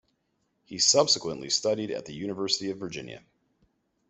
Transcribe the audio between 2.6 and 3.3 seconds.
of Virginia.